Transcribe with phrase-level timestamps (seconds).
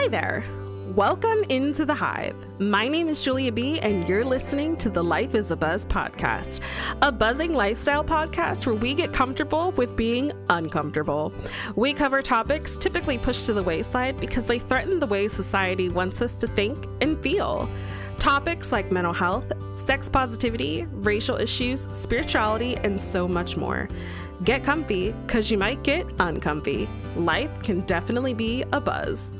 [0.00, 0.44] Hi there.
[0.94, 2.36] Welcome into the Hive.
[2.60, 6.60] My name is Julia B, and you're listening to the Life is a Buzz podcast,
[7.02, 11.32] a buzzing lifestyle podcast where we get comfortable with being uncomfortable.
[11.74, 16.22] We cover topics typically pushed to the wayside because they threaten the way society wants
[16.22, 17.68] us to think and feel.
[18.20, 23.88] Topics like mental health, sex positivity, racial issues, spirituality, and so much more.
[24.44, 26.88] Get comfy because you might get uncomfy.
[27.16, 29.34] Life can definitely be a buzz.